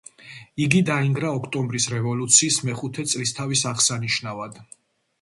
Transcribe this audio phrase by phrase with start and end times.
[0.63, 4.63] იგი დაინგრა ოქტომბრის რევოლუციის მეხუთე წლისთავის აღსანიშნავად.